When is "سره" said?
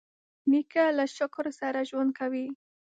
1.59-1.79